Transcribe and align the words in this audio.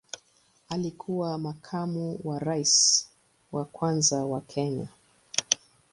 Alikuwa 0.69 1.37
makamu 1.37 2.19
wa 2.23 2.39
rais 2.39 3.07
wa 3.51 3.65
kwanza 3.65 4.25
wa 4.25 4.41
Kenya. 4.41 4.87